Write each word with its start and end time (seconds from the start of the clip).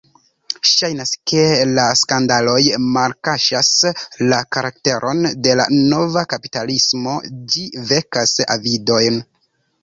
Ŝajnas, 0.67 1.09
ke 1.31 1.41
la 1.79 1.83
skandaloj 1.99 2.61
malkaŝas 2.95 3.69
la 4.31 4.39
karakteron 4.57 5.21
de 5.49 5.53
la 5.61 5.67
nova 5.93 6.25
kapitalismo: 6.33 7.15
ĝi 7.53 7.67
vekas 7.93 8.35
avidojn. 8.57 9.23